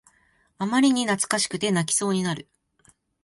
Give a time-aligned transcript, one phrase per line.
[0.57, 2.47] あまりに懐かしくて泣きそうになる